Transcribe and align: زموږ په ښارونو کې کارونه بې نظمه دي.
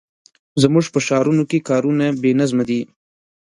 زموږ 0.61 0.85
په 0.93 0.99
ښارونو 1.07 1.43
کې 1.49 1.65
کارونه 1.69 2.05
بې 2.21 2.31
نظمه 2.39 2.63
دي. 2.69 2.81